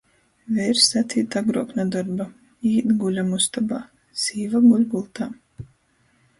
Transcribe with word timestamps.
Veirs 0.53 0.85
atīt 1.01 1.37
agruok 1.41 1.75
nu 1.81 1.85
dorba, 1.97 2.27
īīt 2.71 2.97
guļamustobā, 3.05 3.85
sīva 4.25 4.67
guļ 4.69 4.91
gultā... 4.97 5.33